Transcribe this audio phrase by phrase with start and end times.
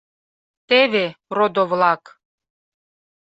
[0.69, 1.05] Теве,
[1.35, 2.03] родо-влак...